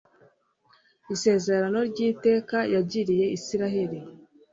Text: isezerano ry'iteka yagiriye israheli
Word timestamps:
isezerano 1.13 1.79
ry'iteka 1.89 2.57
yagiriye 2.73 3.25
israheli 3.37 3.99